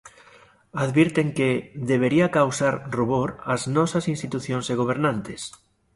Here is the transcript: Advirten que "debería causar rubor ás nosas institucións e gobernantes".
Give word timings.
Advirten 0.83 1.27
que 1.37 1.49
"debería 1.91 2.33
causar 2.39 2.73
rubor 2.97 3.29
ás 3.53 3.61
nosas 3.75 4.05
institucións 4.13 4.65
e 4.73 4.75
gobernantes". 4.81 5.41